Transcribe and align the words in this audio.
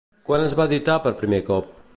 Quan 0.29 0.45
es 0.45 0.55
va 0.59 0.67
editar 0.71 0.97
per 1.05 1.15
primer 1.23 1.45
cop? 1.53 1.73